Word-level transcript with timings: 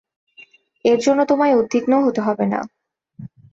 এর 0.85 0.99
জন্য 0.99 1.19
তোমায় 1.25 1.57
উদ্বিগ্ন 1.57 1.91
হতে 2.05 2.21
হবে 2.21 2.45
না। 2.45 2.59